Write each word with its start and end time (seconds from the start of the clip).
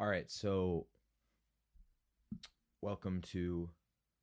All 0.00 0.06
right, 0.06 0.30
so 0.30 0.86
welcome 2.82 3.20
to 3.32 3.68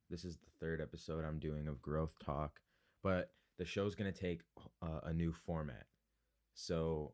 this 0.08 0.24
is 0.24 0.38
the 0.38 0.48
third 0.58 0.80
episode 0.80 1.22
I'm 1.22 1.38
doing 1.38 1.68
of 1.68 1.82
Growth 1.82 2.14
Talk, 2.18 2.60
but 3.02 3.32
the 3.58 3.66
show's 3.66 3.94
going 3.94 4.10
to 4.10 4.18
take 4.18 4.40
uh, 4.80 5.00
a 5.02 5.12
new 5.12 5.34
format. 5.34 5.84
So 6.54 7.12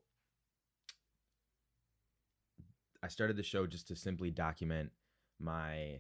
I 3.02 3.08
started 3.08 3.36
the 3.36 3.42
show 3.42 3.66
just 3.66 3.88
to 3.88 3.96
simply 3.96 4.30
document 4.30 4.92
my 5.40 5.98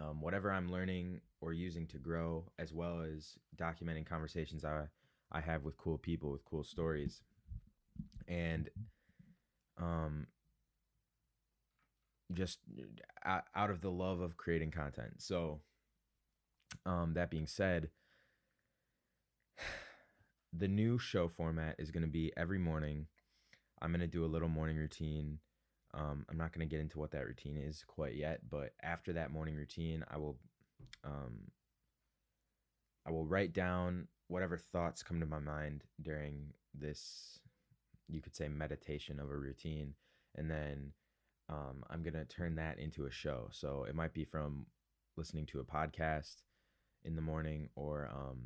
um, 0.00 0.20
whatever 0.20 0.50
I'm 0.50 0.72
learning 0.72 1.20
or 1.40 1.52
using 1.52 1.86
to 1.86 1.98
grow, 1.98 2.50
as 2.58 2.72
well 2.72 3.02
as 3.02 3.38
documenting 3.56 4.06
conversations 4.06 4.64
I 4.64 4.86
I 5.30 5.40
have 5.40 5.62
with 5.62 5.76
cool 5.76 5.98
people 5.98 6.32
with 6.32 6.44
cool 6.44 6.64
stories, 6.64 7.22
and 8.26 8.70
um, 9.78 10.26
just 12.32 12.58
uh, 13.24 13.40
out 13.54 13.70
of 13.70 13.80
the 13.80 13.90
love 13.90 14.20
of 14.20 14.36
creating 14.36 14.70
content. 14.70 15.14
So, 15.18 15.60
um, 16.84 17.14
that 17.14 17.30
being 17.30 17.46
said, 17.46 17.90
the 20.52 20.68
new 20.68 20.98
show 20.98 21.28
format 21.28 21.76
is 21.78 21.90
going 21.90 22.02
to 22.02 22.08
be 22.08 22.32
every 22.36 22.58
morning. 22.58 23.06
I'm 23.80 23.90
going 23.90 24.00
to 24.00 24.06
do 24.06 24.24
a 24.24 24.26
little 24.26 24.48
morning 24.48 24.76
routine. 24.76 25.38
Um, 25.94 26.26
I'm 26.28 26.36
not 26.36 26.52
going 26.52 26.66
to 26.66 26.70
get 26.70 26.80
into 26.80 26.98
what 26.98 27.12
that 27.12 27.26
routine 27.26 27.56
is 27.56 27.84
quite 27.86 28.16
yet, 28.16 28.40
but 28.50 28.72
after 28.82 29.12
that 29.14 29.30
morning 29.30 29.54
routine, 29.54 30.04
I 30.10 30.18
will, 30.18 30.36
um, 31.04 31.50
I 33.06 33.10
will 33.10 33.24
write 33.24 33.52
down 33.52 34.08
whatever 34.28 34.56
thoughts 34.56 35.02
come 35.02 35.20
to 35.20 35.26
my 35.26 35.38
mind 35.38 35.84
during 36.02 36.52
this, 36.74 37.38
you 38.08 38.20
could 38.20 38.34
say, 38.34 38.48
meditation 38.48 39.20
of 39.20 39.30
a 39.30 39.36
routine, 39.36 39.94
and 40.34 40.50
then 40.50 40.92
um, 41.48 41.84
I'm 41.90 42.02
gonna 42.02 42.24
turn 42.24 42.56
that 42.56 42.78
into 42.78 43.06
a 43.06 43.10
show. 43.10 43.48
So 43.50 43.84
it 43.88 43.94
might 43.94 44.14
be 44.14 44.24
from 44.24 44.66
listening 45.16 45.46
to 45.46 45.60
a 45.60 45.64
podcast 45.64 46.42
in 47.04 47.16
the 47.16 47.22
morning 47.22 47.68
or 47.74 48.10
um, 48.12 48.40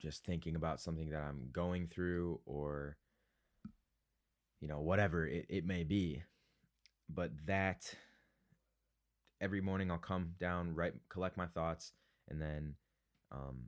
just 0.00 0.24
thinking 0.24 0.56
about 0.56 0.80
something 0.80 1.10
that 1.10 1.20
I'm 1.20 1.48
going 1.52 1.86
through 1.86 2.40
or 2.46 2.96
you 4.60 4.68
know 4.68 4.80
whatever 4.80 5.26
it, 5.26 5.46
it 5.48 5.66
may 5.66 5.84
be. 5.84 6.22
But 7.08 7.30
that 7.46 7.94
every 9.40 9.60
morning 9.60 9.90
I'll 9.90 9.98
come 9.98 10.32
down 10.40 10.74
write 10.74 10.94
collect 11.08 11.36
my 11.36 11.46
thoughts 11.46 11.92
and 12.28 12.40
then 12.40 12.74
um, 13.30 13.64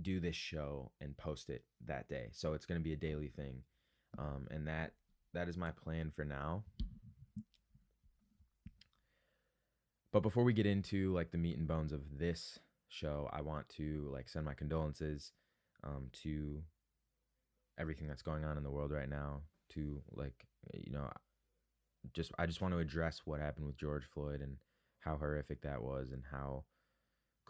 do 0.00 0.20
this 0.20 0.36
show 0.36 0.90
and 1.00 1.16
post 1.16 1.50
it 1.50 1.64
that 1.86 2.08
day. 2.08 2.28
So 2.32 2.54
it's 2.54 2.66
going 2.66 2.80
to 2.80 2.84
be 2.84 2.94
a 2.94 2.96
daily 2.96 3.28
thing. 3.28 3.62
Um, 4.18 4.46
and 4.50 4.66
that 4.66 4.92
that 5.34 5.48
is 5.48 5.56
my 5.56 5.70
plan 5.70 6.10
for 6.14 6.24
now. 6.24 6.64
But 10.12 10.22
before 10.22 10.44
we 10.44 10.52
get 10.52 10.66
into 10.66 11.12
like 11.12 11.30
the 11.30 11.38
meat 11.38 11.56
and 11.56 11.66
bones 11.66 11.92
of 11.92 12.18
this 12.18 12.58
show 12.88 13.26
i 13.32 13.40
want 13.40 13.66
to 13.70 14.10
like 14.12 14.28
send 14.28 14.44
my 14.44 14.52
condolences 14.52 15.32
um, 15.82 16.10
to 16.12 16.62
everything 17.78 18.06
that's 18.06 18.20
going 18.20 18.44
on 18.44 18.58
in 18.58 18.62
the 18.62 18.70
world 18.70 18.92
right 18.92 19.08
now 19.08 19.40
to 19.70 20.02
like 20.12 20.44
you 20.74 20.92
know 20.92 21.08
just 22.12 22.32
i 22.38 22.44
just 22.44 22.60
want 22.60 22.74
to 22.74 22.80
address 22.80 23.22
what 23.24 23.40
happened 23.40 23.64
with 23.64 23.78
george 23.78 24.04
floyd 24.12 24.42
and 24.42 24.58
how 25.00 25.16
horrific 25.16 25.62
that 25.62 25.82
was 25.82 26.12
and 26.12 26.22
how 26.30 26.64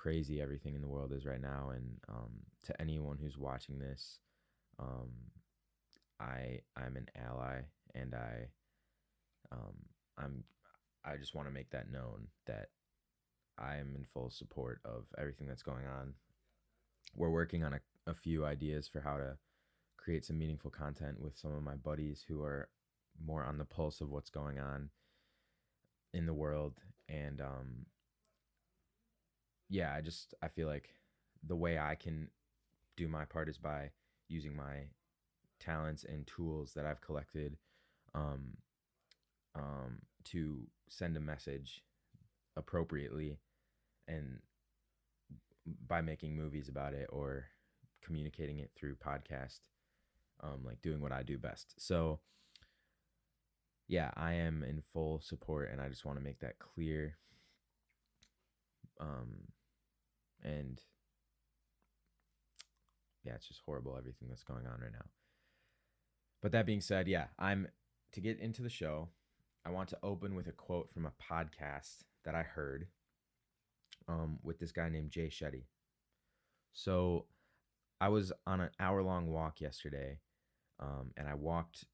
crazy 0.02 0.40
everything 0.40 0.74
in 0.74 0.82
the 0.82 0.88
world 0.88 1.12
is 1.12 1.24
right 1.24 1.40
now. 1.40 1.70
And 1.74 1.98
um, 2.08 2.30
to 2.64 2.80
anyone 2.80 3.18
who's 3.20 3.38
watching 3.38 3.78
this 3.78 4.18
um, 4.80 5.10
i 6.20 6.60
i'm 6.76 6.96
an 6.96 7.08
ally 7.16 7.60
and 7.94 8.14
i 8.14 8.48
um, 9.50 9.74
i'm 10.18 10.44
i 11.04 11.16
just 11.16 11.34
want 11.34 11.48
to 11.48 11.54
make 11.54 11.70
that 11.70 11.90
known 11.90 12.28
that 12.46 12.68
i 13.58 13.76
am 13.76 13.94
in 13.94 14.04
full 14.04 14.30
support 14.30 14.80
of 14.84 15.04
everything 15.18 15.46
that's 15.46 15.62
going 15.62 15.86
on. 15.86 16.14
We're 17.14 17.30
working 17.30 17.62
on 17.64 17.74
a, 17.74 17.80
a 18.10 18.14
few 18.14 18.44
ideas 18.44 18.88
for 18.88 19.00
how 19.00 19.18
to 19.18 19.36
create 19.96 20.24
some 20.24 20.38
meaningful 20.38 20.70
content 20.70 21.20
with 21.20 21.38
some 21.38 21.54
of 21.54 21.62
my 21.62 21.74
buddies 21.74 22.24
who 22.26 22.42
are 22.42 22.68
more 23.24 23.44
on 23.44 23.58
the 23.58 23.64
pulse 23.64 24.00
of 24.00 24.10
what's 24.10 24.30
going 24.30 24.58
on 24.58 24.90
in 26.14 26.26
the 26.26 26.34
world 26.34 26.80
and 27.08 27.40
um 27.40 27.86
yeah 29.68 29.94
i 29.94 30.00
just 30.00 30.34
i 30.42 30.48
feel 30.48 30.66
like 30.66 30.90
the 31.46 31.56
way 31.56 31.78
i 31.78 31.94
can 31.94 32.28
do 32.96 33.06
my 33.08 33.24
part 33.24 33.48
is 33.48 33.58
by 33.58 33.90
using 34.28 34.56
my 34.56 34.86
talents 35.62 36.04
and 36.04 36.26
tools 36.26 36.72
that 36.74 36.84
i've 36.86 37.00
collected 37.00 37.56
um 38.14 38.56
um 39.54 39.98
to 40.24 40.66
send 40.88 41.16
a 41.16 41.20
message 41.20 41.82
appropriately 42.56 43.38
and 44.08 44.40
by 45.86 46.00
making 46.00 46.36
movies 46.36 46.68
about 46.68 46.92
it 46.92 47.08
or 47.10 47.46
communicating 48.02 48.58
it 48.58 48.70
through 48.76 48.96
podcast 48.96 49.60
um, 50.42 50.64
like 50.64 50.82
doing 50.82 51.00
what 51.00 51.12
i 51.12 51.22
do 51.22 51.38
best. 51.38 51.74
So 51.78 52.18
yeah 53.88 54.10
i 54.16 54.32
am 54.32 54.62
in 54.62 54.80
full 54.92 55.20
support 55.20 55.70
and 55.70 55.80
i 55.80 55.88
just 55.88 56.04
want 56.04 56.18
to 56.18 56.24
make 56.24 56.38
that 56.40 56.58
clear 56.58 57.16
um 59.00 59.48
and 60.42 60.80
yeah 63.24 63.34
it's 63.34 63.48
just 63.48 63.60
horrible 63.66 63.96
everything 63.98 64.28
that's 64.28 64.44
going 64.44 64.66
on 64.66 64.80
right 64.80 64.92
now 64.92 65.04
but 66.42 66.52
that 66.52 66.66
being 66.66 66.80
said 66.80 67.08
yeah 67.08 67.26
i'm 67.38 67.68
to 68.12 68.20
get 68.20 68.38
into 68.38 68.62
the 68.62 68.68
show 68.68 69.08
i 69.64 69.70
want 69.70 69.88
to 69.88 69.98
open 70.02 70.34
with 70.34 70.46
a 70.46 70.52
quote 70.52 70.90
from 70.92 71.06
a 71.06 71.12
podcast 71.22 72.04
that 72.24 72.34
i 72.34 72.42
heard 72.42 72.88
um, 74.08 74.38
with 74.42 74.58
this 74.58 74.72
guy 74.72 74.88
named 74.88 75.10
jay 75.10 75.28
shetty. 75.28 75.62
So 76.72 77.26
i 78.00 78.08
was 78.08 78.32
on 78.46 78.60
an 78.60 78.70
hour 78.80 79.02
long 79.02 79.28
walk 79.28 79.60
yesterday 79.60 80.18
um, 80.80 81.12
and 81.16 81.28
i 81.28 81.34
walked 81.34 81.84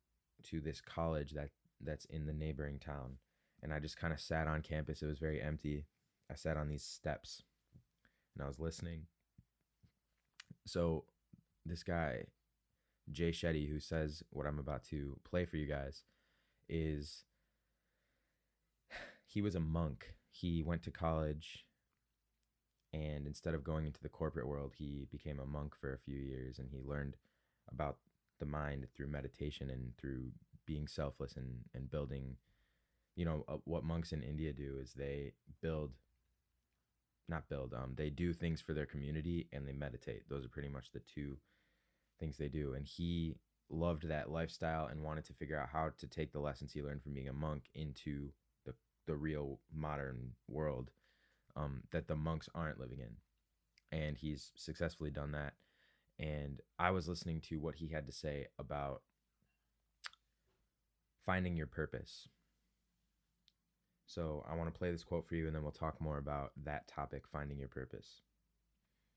to 0.44 0.60
this 0.60 0.80
college 0.80 1.32
that 1.32 1.50
that's 1.80 2.06
in 2.06 2.26
the 2.26 2.32
neighboring 2.32 2.78
town 2.78 3.18
and 3.62 3.72
i 3.72 3.78
just 3.78 3.96
kind 3.96 4.12
of 4.12 4.20
sat 4.20 4.46
on 4.46 4.62
campus. 4.62 5.02
It 5.02 5.06
was 5.06 5.18
very 5.18 5.40
empty. 5.40 5.86
I 6.30 6.34
sat 6.34 6.56
on 6.56 6.68
these 6.68 6.84
steps 6.84 7.42
and 8.34 8.44
i 8.44 8.48
was 8.48 8.58
listening. 8.58 9.02
So 10.66 11.04
this 11.66 11.82
guy 11.82 12.24
jay 13.12 13.30
shetty 13.30 13.68
who 13.68 13.80
says 13.80 14.22
what 14.30 14.46
i'm 14.46 14.58
about 14.58 14.84
to 14.84 15.18
play 15.24 15.44
for 15.44 15.56
you 15.56 15.66
guys 15.66 16.04
is 16.68 17.24
he 19.26 19.40
was 19.40 19.54
a 19.54 19.60
monk. 19.60 20.14
He 20.30 20.62
went 20.62 20.82
to 20.84 20.90
college 20.90 21.64
and 22.92 23.26
instead 23.26 23.54
of 23.54 23.64
going 23.64 23.86
into 23.86 24.00
the 24.00 24.08
corporate 24.08 24.46
world 24.46 24.72
he 24.78 25.06
became 25.10 25.38
a 25.38 25.46
monk 25.46 25.74
for 25.78 25.92
a 25.92 25.98
few 25.98 26.16
years 26.16 26.58
and 26.58 26.70
he 26.70 26.80
learned 26.80 27.16
about 27.70 27.96
the 28.38 28.46
mind 28.46 28.86
through 28.94 29.08
meditation 29.08 29.68
and 29.68 29.94
through 29.98 30.30
being 30.64 30.86
selfless 30.86 31.36
and 31.36 31.64
and 31.74 31.90
building 31.90 32.36
you 33.16 33.24
know 33.24 33.44
uh, 33.48 33.56
what 33.64 33.84
monks 33.84 34.12
in 34.12 34.22
India 34.22 34.52
do 34.52 34.78
is 34.80 34.92
they 34.92 35.32
build 35.60 35.92
not 37.28 37.48
build 37.48 37.74
um 37.74 37.92
they 37.96 38.08
do 38.08 38.32
things 38.32 38.60
for 38.60 38.72
their 38.72 38.86
community 38.86 39.48
and 39.52 39.66
they 39.66 39.72
meditate. 39.72 40.28
Those 40.28 40.46
are 40.46 40.50
pretty 40.50 40.68
much 40.68 40.92
the 40.92 41.00
two 41.00 41.36
things 42.18 42.36
they 42.36 42.48
do 42.48 42.74
and 42.74 42.86
he 42.86 43.36
loved 43.70 44.08
that 44.08 44.30
lifestyle 44.30 44.86
and 44.86 45.02
wanted 45.02 45.24
to 45.26 45.34
figure 45.34 45.58
out 45.58 45.68
how 45.72 45.90
to 45.98 46.06
take 46.06 46.32
the 46.32 46.40
lessons 46.40 46.72
he 46.72 46.82
learned 46.82 47.02
from 47.02 47.14
being 47.14 47.28
a 47.28 47.32
monk 47.32 47.64
into 47.74 48.30
the 48.64 48.74
the 49.06 49.16
real 49.16 49.60
modern 49.72 50.32
world 50.48 50.90
um, 51.56 51.82
that 51.90 52.08
the 52.08 52.16
monks 52.16 52.48
aren't 52.54 52.80
living 52.80 53.00
in. 53.00 53.16
And 53.96 54.16
he's 54.16 54.52
successfully 54.56 55.10
done 55.10 55.32
that. 55.32 55.54
And 56.18 56.60
i 56.78 56.90
was 56.90 57.08
listening 57.08 57.40
to 57.42 57.60
what 57.60 57.76
he 57.76 57.88
had 57.88 58.06
to 58.06 58.12
say 58.12 58.46
about 58.58 59.02
finding 61.24 61.56
your 61.56 61.66
purpose. 61.66 62.28
So 64.06 64.44
i 64.50 64.56
want 64.56 64.72
to 64.72 64.78
play 64.78 64.90
this 64.90 65.04
quote 65.04 65.26
for 65.26 65.34
you 65.34 65.46
and 65.46 65.54
then 65.54 65.62
we'll 65.62 65.72
talk 65.72 66.00
more 66.00 66.18
about 66.18 66.52
that 66.64 66.88
topic 66.88 67.24
finding 67.30 67.58
your 67.58 67.68
purpose. 67.68 68.22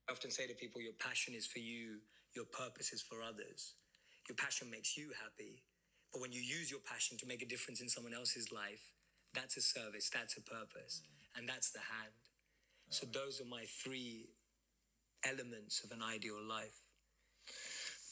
I 0.09 0.11
often 0.11 0.31
say 0.31 0.45
to 0.47 0.53
people, 0.53 0.81
your 0.81 0.93
passion 0.93 1.33
is 1.33 1.47
for 1.47 1.59
you, 1.59 1.99
your 2.35 2.45
purpose 2.45 2.93
is 2.93 3.01
for 3.01 3.21
others. 3.21 3.75
Your 4.27 4.35
passion 4.35 4.69
makes 4.69 4.97
you 4.97 5.11
happy. 5.21 5.63
But 6.13 6.21
when 6.21 6.31
you 6.31 6.41
use 6.41 6.69
your 6.69 6.79
passion 6.81 7.17
to 7.19 7.25
make 7.25 7.41
a 7.41 7.47
difference 7.47 7.81
in 7.81 7.89
someone 7.89 8.13
else's 8.13 8.51
life, 8.51 8.91
that's 9.33 9.55
a 9.57 9.61
service, 9.61 10.09
that's 10.11 10.35
a 10.37 10.41
purpose, 10.41 11.01
and 11.35 11.47
that's 11.47 11.71
the 11.71 11.79
hand. 11.79 12.11
So 12.89 13.07
those 13.07 13.39
are 13.39 13.47
my 13.47 13.63
three 13.83 14.27
elements 15.23 15.83
of 15.83 15.91
an 15.91 16.03
ideal 16.03 16.41
life. 16.43 16.83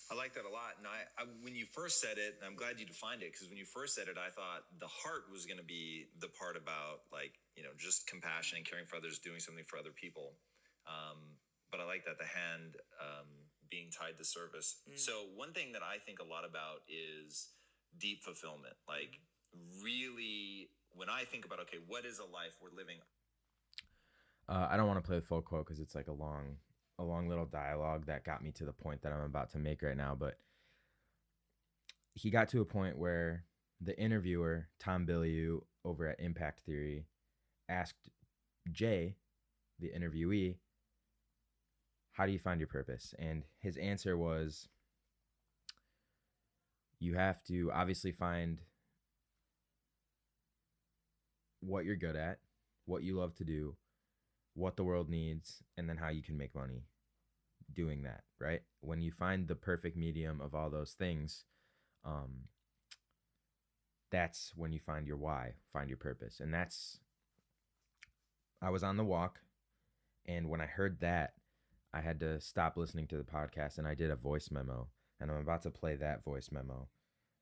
I 0.09 0.15
like 0.15 0.33
that 0.33 0.47
a 0.47 0.49
lot. 0.49 0.79
And 0.79 0.87
I, 0.89 1.05
I 1.21 1.27
when 1.43 1.53
you 1.53 1.67
first 1.69 2.01
said 2.01 2.17
it, 2.17 2.39
and 2.39 2.47
I'm 2.47 2.55
glad 2.55 2.79
you 2.79 2.87
defined 2.87 3.21
it 3.21 3.31
because 3.31 3.45
when 3.47 3.59
you 3.59 3.65
first 3.65 3.93
said 3.93 4.07
it, 4.07 4.17
I 4.17 4.33
thought 4.33 4.65
the 4.79 4.89
heart 4.89 5.29
was 5.29 5.45
going 5.45 5.61
to 5.61 5.67
be 5.67 6.09
the 6.17 6.31
part 6.33 6.57
about 6.57 7.05
like 7.13 7.37
you 7.53 7.61
know 7.61 7.75
just 7.77 8.07
compassion 8.07 8.57
and 8.57 8.65
caring 8.65 8.89
for 8.89 8.95
others, 8.95 9.19
doing 9.19 9.39
something 9.39 9.67
for 9.67 9.77
other 9.77 9.93
people. 9.93 10.33
Um, 10.89 11.37
but 11.69 11.77
I 11.77 11.85
like 11.85 12.09
that 12.09 12.17
the 12.17 12.25
hand 12.25 12.81
um, 12.97 13.29
being 13.69 13.89
tied 13.91 14.17
to 14.17 14.25
service. 14.25 14.81
So 14.95 15.25
one 15.35 15.53
thing 15.53 15.73
that 15.73 15.81
I 15.83 15.97
think 15.97 16.19
a 16.19 16.23
lot 16.23 16.45
about 16.45 16.81
is 16.87 17.49
deep 17.99 18.23
fulfillment. 18.23 18.73
Like 18.87 19.19
really, 19.83 20.69
when 20.95 21.09
I 21.09 21.23
think 21.23 21.45
about, 21.45 21.59
okay, 21.61 21.77
what 21.87 22.05
is 22.05 22.19
a 22.19 22.23
life 22.23 22.57
we're 22.61 22.75
living? 22.75 22.97
Uh, 24.47 24.67
I 24.69 24.77
don't 24.77 24.87
want 24.87 24.97
to 25.03 25.07
play 25.07 25.19
the 25.19 25.25
full 25.25 25.41
quote 25.41 25.65
because 25.65 25.79
it's 25.79 25.95
like 25.95 26.07
a 26.07 26.13
long, 26.13 26.57
a 26.97 27.03
long 27.03 27.29
little 27.29 27.45
dialogue 27.45 28.07
that 28.07 28.23
got 28.23 28.43
me 28.43 28.51
to 28.53 28.65
the 28.65 28.73
point 28.73 29.01
that 29.03 29.13
I'm 29.13 29.21
about 29.23 29.51
to 29.51 29.59
make 29.59 29.81
right 29.81 29.97
now. 29.97 30.15
But 30.19 30.37
he 32.13 32.29
got 32.29 32.49
to 32.49 32.61
a 32.61 32.65
point 32.65 32.97
where 32.97 33.45
the 33.79 33.97
interviewer 33.99 34.67
Tom 34.79 35.05
Bilyeu 35.05 35.61
over 35.85 36.07
at 36.07 36.19
Impact 36.19 36.61
Theory 36.61 37.05
asked 37.69 38.09
Jay, 38.71 39.15
the 39.79 39.87
interviewee, 39.87 40.57
how 42.19 42.25
do 42.25 42.33
you 42.33 42.39
find 42.39 42.59
your 42.59 42.67
purpose? 42.67 43.15
And 43.17 43.43
his 43.59 43.77
answer 43.77 44.17
was 44.17 44.67
you 46.99 47.13
have 47.13 47.41
to 47.45 47.71
obviously 47.73 48.11
find 48.11 48.59
what 51.61 51.85
you're 51.85 51.95
good 51.95 52.17
at, 52.17 52.39
what 52.85 53.03
you 53.03 53.15
love 53.15 53.35
to 53.35 53.45
do, 53.45 53.77
what 54.53 54.75
the 54.75 54.83
world 54.83 55.09
needs, 55.09 55.63
and 55.77 55.87
then 55.87 55.95
how 55.95 56.09
you 56.09 56.21
can 56.21 56.37
make 56.37 56.53
money 56.53 56.83
doing 57.73 58.03
that, 58.03 58.23
right? 58.37 58.63
When 58.81 59.01
you 59.01 59.13
find 59.13 59.47
the 59.47 59.55
perfect 59.55 59.95
medium 59.95 60.41
of 60.41 60.53
all 60.53 60.69
those 60.69 60.91
things, 60.91 61.45
um, 62.03 62.49
that's 64.11 64.51
when 64.57 64.73
you 64.73 64.79
find 64.85 65.07
your 65.07 65.15
why, 65.15 65.53
find 65.71 65.87
your 65.87 65.97
purpose. 65.97 66.41
And 66.41 66.53
that's, 66.53 66.99
I 68.61 68.71
was 68.71 68.83
on 68.83 68.97
the 68.97 69.05
walk, 69.05 69.39
and 70.25 70.49
when 70.49 70.59
I 70.59 70.65
heard 70.65 70.99
that, 70.99 71.35
I 71.93 72.01
had 72.01 72.19
to 72.19 72.39
stop 72.39 72.77
listening 72.77 73.07
to 73.07 73.17
the 73.17 73.23
podcast 73.23 73.77
and 73.77 73.87
I 73.87 73.95
did 73.95 74.11
a 74.11 74.15
voice 74.15 74.49
memo. 74.51 74.89
And 75.19 75.29
I'm 75.29 75.37
about 75.37 75.63
to 75.63 75.71
play 75.71 75.95
that 75.95 76.23
voice 76.23 76.49
memo. 76.51 76.87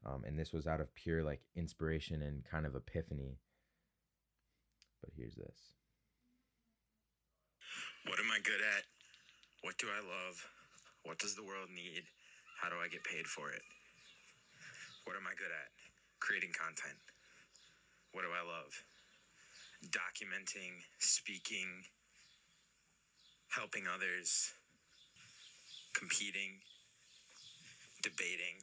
Um, 0.06 0.24
and 0.26 0.40
this 0.40 0.54
was 0.54 0.66
out 0.66 0.82
of 0.82 0.94
pure 0.96 1.24
like 1.24 1.42
inspiration 1.56 2.22
and 2.22 2.44
kind 2.44 2.66
of 2.66 2.76
epiphany. 2.76 3.38
But 5.02 5.12
here's 5.16 5.36
this. 5.36 5.74
What 8.08 8.20
am 8.20 8.32
I 8.32 8.40
good 8.40 8.64
at? 8.64 8.84
What 9.62 9.78
do 9.78 9.88
I 9.92 10.00
love? 10.00 10.48
What 11.04 11.20
does 11.20 11.36
the 11.36 11.44
world 11.44 11.70
need? 11.70 12.04
How 12.62 12.70
do 12.70 12.76
I 12.82 12.88
get 12.88 13.04
paid 13.04 13.28
for 13.28 13.52
it? 13.52 13.62
What 15.04 15.16
am 15.16 15.28
I 15.28 15.36
good 15.38 15.52
at? 15.52 15.70
Creating 16.20 16.52
content. 16.56 16.98
What 18.12 18.24
do 18.24 18.32
I 18.32 18.42
love? 18.42 18.72
Documenting, 19.92 20.82
speaking, 21.00 21.84
helping 23.58 23.90
others, 23.90 24.54
competing, 25.94 26.62
debating. 28.04 28.62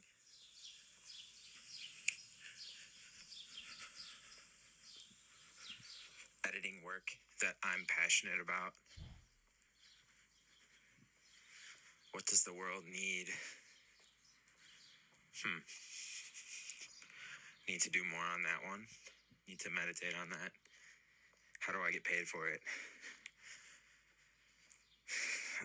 Editing 6.47 6.79
work 6.85 7.11
that 7.41 7.55
I'm 7.61 7.83
passionate 7.91 8.39
about. 8.41 8.71
What 12.13 12.25
does 12.25 12.45
the 12.45 12.53
world 12.53 12.85
need? 12.85 13.27
Hmm. 15.43 15.59
Need 17.67 17.81
to 17.81 17.89
do 17.89 17.99
more 18.09 18.23
on 18.33 18.43
that 18.43 18.63
one. 18.69 18.85
Need 19.49 19.59
to 19.59 19.69
meditate 19.69 20.15
on 20.21 20.29
that. 20.29 20.51
How 21.59 21.73
do 21.73 21.79
I 21.85 21.91
get 21.91 22.05
paid 22.05 22.27
for 22.27 22.47
it? 22.47 22.61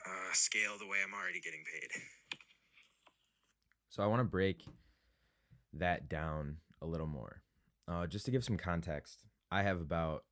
Uh, 0.07 0.33
scale 0.33 0.79
the 0.79 0.87
way 0.87 0.99
I'm 1.05 1.15
already 1.15 1.41
getting 1.41 1.65
paid. 1.73 2.03
So 3.89 4.03
I 4.03 4.07
want 4.07 4.21
to 4.21 4.25
break 4.25 4.65
that 5.73 6.09
down 6.09 6.59
a 6.81 6.87
little 6.87 7.07
more. 7.07 7.43
Uh, 7.89 8.07
just 8.07 8.25
to 8.25 8.31
give 8.31 8.45
some 8.45 8.57
context, 8.57 9.25
I 9.51 9.63
have 9.63 9.81
about 9.81 10.25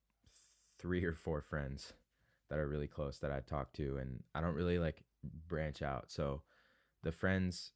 three 0.79 1.05
or 1.05 1.15
four 1.15 1.41
friends 1.43 1.93
that 2.49 2.59
are 2.59 2.69
really 2.69 2.87
close 2.87 3.19
that 3.19 3.33
I 3.33 3.41
talk 3.41 3.73
to, 3.75 3.99
and 3.99 4.23
I 4.35 4.41
don't 4.41 4.55
really 4.55 4.79
like 4.79 5.03
branch 5.49 5.83
out. 5.83 6.11
So 6.11 6.43
the 7.03 7.13
friends 7.13 7.73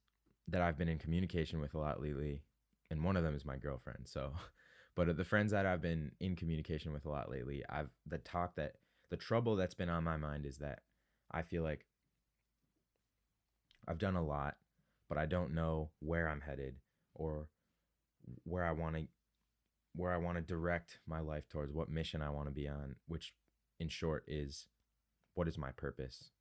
that 0.47 0.61
I've 0.61 0.77
been 0.77 0.89
in 0.89 0.99
communication 0.99 1.59
with 1.59 1.75
a 1.75 1.79
lot 1.79 2.01
lately, 2.01 2.41
and 2.89 3.03
one 3.03 3.17
of 3.17 3.23
them 3.23 3.35
is 3.35 3.45
my 3.45 3.57
girlfriend. 3.57 4.07
So, 4.07 4.33
but 4.95 5.15
the 5.15 5.25
friends 5.25 5.51
that 5.51 5.65
I've 5.65 5.81
been 5.81 6.11
in 6.19 6.35
communication 6.35 6.93
with 6.93 7.05
a 7.05 7.09
lot 7.09 7.29
lately, 7.29 7.63
I've 7.69 7.89
the 8.07 8.19
talk 8.19 8.55
that 8.55 8.75
the 9.09 9.17
trouble 9.17 9.55
that's 9.55 9.75
been 9.75 9.89
on 9.89 10.03
my 10.03 10.17
mind 10.17 10.45
is 10.45 10.57
that 10.57 10.79
I 11.33 11.41
feel 11.41 11.63
like 11.63 11.85
I've 13.87 13.97
done 13.97 14.15
a 14.15 14.23
lot, 14.23 14.55
but 15.09 15.17
I 15.17 15.25
don't 15.25 15.53
know 15.53 15.89
where 15.99 16.27
I'm 16.29 16.41
headed 16.41 16.75
or 17.15 17.47
where 18.43 18.63
I 18.63 18.71
want 18.71 18.95
to 18.95 19.07
where 19.95 20.13
I 20.13 20.17
want 20.17 20.37
to 20.37 20.41
direct 20.41 20.99
my 21.07 21.19
life 21.19 21.47
towards, 21.49 21.71
what 21.71 21.89
mission 21.89 22.21
I 22.21 22.31
want 22.31 22.47
to 22.47 22.53
be 22.53 22.67
on, 22.67 22.95
which 23.07 23.33
in 23.79 23.89
short 23.89 24.23
is 24.27 24.67
what 25.35 25.47
is 25.47 25.57
my 25.57 25.71
purpose? 25.71 26.31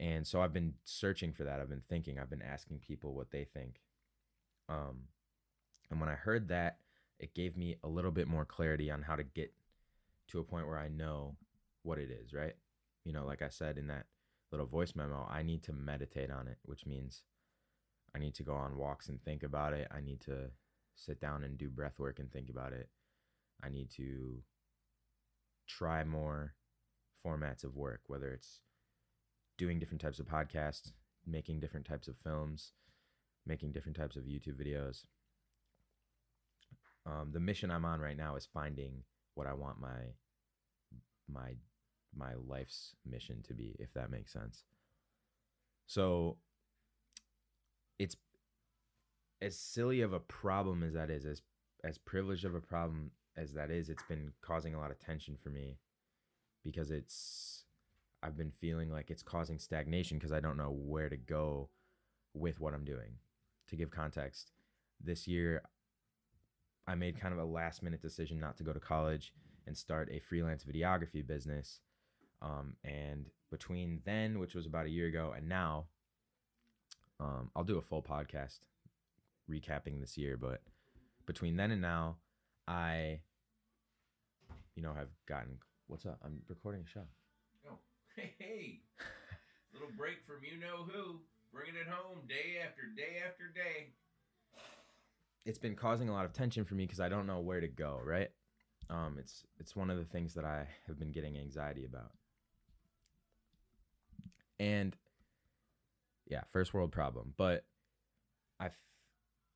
And 0.00 0.26
so 0.26 0.40
I've 0.40 0.52
been 0.52 0.74
searching 0.84 1.32
for 1.32 1.44
that. 1.44 1.60
I've 1.60 1.68
been 1.68 1.82
thinking, 1.88 2.18
I've 2.18 2.30
been 2.30 2.42
asking 2.42 2.78
people 2.78 3.14
what 3.14 3.30
they 3.30 3.44
think. 3.44 3.80
Um 4.68 5.08
and 5.90 6.00
when 6.00 6.08
I 6.08 6.14
heard 6.14 6.48
that, 6.48 6.78
it 7.18 7.34
gave 7.34 7.56
me 7.56 7.76
a 7.82 7.88
little 7.88 8.12
bit 8.12 8.28
more 8.28 8.44
clarity 8.44 8.90
on 8.90 9.02
how 9.02 9.16
to 9.16 9.24
get 9.24 9.52
to 10.28 10.38
a 10.38 10.44
point 10.44 10.66
where 10.66 10.78
I 10.78 10.88
know 10.88 11.36
what 11.82 11.98
it 11.98 12.10
is, 12.10 12.32
right? 12.32 12.54
You 13.04 13.12
know, 13.12 13.24
like 13.24 13.42
I 13.42 13.48
said 13.48 13.78
in 13.78 13.86
that 13.88 14.06
little 14.52 14.66
voice 14.66 14.94
memo, 14.94 15.26
I 15.30 15.42
need 15.42 15.62
to 15.64 15.72
meditate 15.72 16.30
on 16.30 16.48
it, 16.48 16.58
which 16.64 16.86
means 16.86 17.22
I 18.14 18.18
need 18.18 18.34
to 18.34 18.42
go 18.42 18.54
on 18.54 18.76
walks 18.76 19.08
and 19.08 19.22
think 19.22 19.42
about 19.42 19.72
it. 19.72 19.88
I 19.90 20.00
need 20.00 20.20
to 20.22 20.50
sit 20.94 21.20
down 21.20 21.44
and 21.44 21.56
do 21.56 21.68
breath 21.68 21.98
work 21.98 22.18
and 22.18 22.30
think 22.30 22.50
about 22.50 22.72
it. 22.72 22.88
I 23.62 23.68
need 23.68 23.90
to 23.96 24.42
try 25.66 26.04
more 26.04 26.54
formats 27.24 27.64
of 27.64 27.76
work, 27.76 28.00
whether 28.06 28.32
it's 28.32 28.60
doing 29.56 29.78
different 29.78 30.00
types 30.00 30.18
of 30.18 30.26
podcasts, 30.26 30.92
making 31.26 31.60
different 31.60 31.86
types 31.86 32.08
of 32.08 32.16
films, 32.24 32.72
making 33.46 33.72
different 33.72 33.96
types 33.96 34.16
of 34.16 34.24
YouTube 34.24 34.60
videos. 34.60 35.04
Um, 37.06 37.30
the 37.32 37.40
mission 37.40 37.70
I'm 37.70 37.84
on 37.84 38.00
right 38.00 38.16
now 38.16 38.36
is 38.36 38.48
finding 38.52 39.04
what 39.34 39.46
I 39.46 39.54
want 39.54 39.80
my 39.80 40.14
my 41.32 41.54
my 42.16 42.32
life's 42.48 42.94
mission 43.08 43.42
to 43.46 43.54
be, 43.54 43.76
if 43.78 43.92
that 43.94 44.10
makes 44.10 44.32
sense. 44.32 44.64
So 45.86 46.36
it's 47.98 48.16
as 49.42 49.58
silly 49.58 50.00
of 50.00 50.12
a 50.12 50.20
problem 50.20 50.82
as 50.82 50.94
that 50.94 51.10
is, 51.10 51.24
as 51.24 51.42
as 51.82 51.98
privileged 51.98 52.44
of 52.44 52.54
a 52.54 52.60
problem 52.60 53.10
as 53.36 53.54
that 53.54 53.70
is, 53.70 53.88
it's 53.88 54.02
been 54.02 54.32
causing 54.42 54.74
a 54.74 54.78
lot 54.78 54.90
of 54.90 54.98
tension 54.98 55.36
for 55.42 55.48
me 55.48 55.78
because 56.62 56.90
it's 56.90 57.64
I've 58.22 58.36
been 58.36 58.52
feeling 58.60 58.90
like 58.90 59.10
it's 59.10 59.22
causing 59.22 59.58
stagnation 59.58 60.18
because 60.18 60.32
I 60.32 60.40
don't 60.40 60.58
know 60.58 60.70
where 60.70 61.08
to 61.08 61.16
go 61.16 61.70
with 62.34 62.60
what 62.60 62.74
I'm 62.74 62.84
doing. 62.84 63.14
To 63.68 63.76
give 63.76 63.90
context, 63.90 64.52
this 65.02 65.26
year 65.26 65.62
I 66.86 66.94
made 66.94 67.20
kind 67.20 67.32
of 67.32 67.38
a 67.38 67.44
last 67.44 67.82
minute 67.82 68.02
decision 68.02 68.38
not 68.38 68.56
to 68.58 68.64
go 68.64 68.72
to 68.72 68.80
college 68.80 69.32
and 69.66 69.76
start 69.76 70.10
a 70.12 70.18
freelance 70.18 70.64
videography 70.64 71.26
business 71.26 71.80
um, 72.42 72.74
and 72.84 73.26
between 73.50 74.00
then, 74.04 74.38
which 74.38 74.54
was 74.54 74.66
about 74.66 74.86
a 74.86 74.90
year 74.90 75.06
ago, 75.06 75.34
and 75.36 75.48
now, 75.48 75.86
um, 77.18 77.50
I'll 77.54 77.64
do 77.64 77.78
a 77.78 77.82
full 77.82 78.02
podcast 78.02 78.60
recapping 79.50 80.00
this 80.00 80.16
year. 80.16 80.36
But 80.36 80.62
between 81.26 81.56
then 81.56 81.70
and 81.70 81.82
now, 81.82 82.16
I, 82.66 83.20
you 84.74 84.82
know, 84.82 84.94
have 84.94 85.08
gotten. 85.26 85.58
What's 85.86 86.06
up? 86.06 86.20
I'm 86.24 86.40
recording 86.48 86.82
a 86.86 86.88
show. 86.88 87.04
Oh, 87.68 87.78
hey, 88.16 88.34
hey. 88.38 88.80
little 89.72 89.90
break 89.96 90.24
from 90.26 90.44
you 90.44 90.58
know 90.58 90.84
who, 90.84 91.20
bringing 91.52 91.74
it 91.74 91.88
home 91.88 92.20
day 92.28 92.60
after 92.64 92.82
day 92.96 93.22
after 93.26 93.44
day. 93.54 93.92
It's 95.44 95.58
been 95.58 95.74
causing 95.74 96.08
a 96.08 96.12
lot 96.12 96.26
of 96.26 96.32
tension 96.32 96.64
for 96.64 96.74
me 96.74 96.84
because 96.84 97.00
I 97.00 97.08
don't 97.08 97.26
know 97.26 97.40
where 97.40 97.60
to 97.60 97.68
go. 97.68 98.00
Right. 98.04 98.30
Um, 98.88 99.16
it's 99.18 99.44
it's 99.58 99.76
one 99.76 99.90
of 99.90 99.98
the 99.98 100.04
things 100.04 100.34
that 100.34 100.44
I 100.44 100.66
have 100.86 100.98
been 100.98 101.12
getting 101.12 101.38
anxiety 101.38 101.84
about. 101.84 102.12
And 104.60 104.94
yeah, 106.26 106.42
first 106.52 106.74
world 106.74 106.92
problem. 106.92 107.32
But 107.36 107.64
I, 108.60 108.66
f- 108.66 108.74